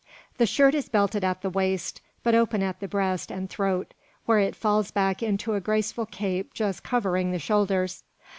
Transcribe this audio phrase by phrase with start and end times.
[0.39, 3.93] The shirt is belted at the waist, but open at the breast and throat,
[4.25, 8.03] where it falls back into a graceful cape just covering the shoulders.